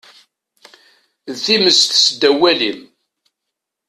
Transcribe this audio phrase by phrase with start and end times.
[1.33, 2.79] D times seddaw walim.